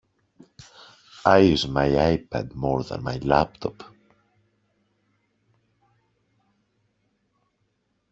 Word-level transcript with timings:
I 1.25 1.37
use 1.37 1.67
my 1.67 1.87
iPad 1.89 2.55
more 2.55 2.83
than 2.83 3.03
my 3.03 3.17
laptop 3.17 3.83